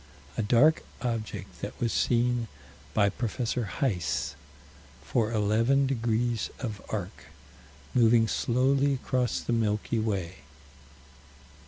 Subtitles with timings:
[0.35, 2.47] A dark object that was seen
[2.95, 3.37] by Prof.
[3.53, 4.33] Heis,
[5.03, 7.25] for eleven degrees of arc,
[7.93, 10.37] moving slowly across the Milky Way.